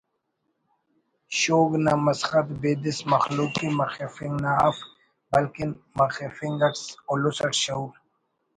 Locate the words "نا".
1.85-1.93, 4.43-4.51